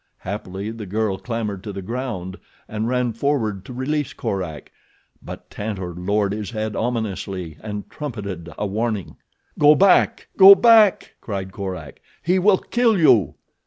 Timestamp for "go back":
9.59-10.27, 10.37-11.13